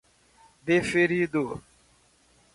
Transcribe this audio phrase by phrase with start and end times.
[0.65, 1.61] Deferido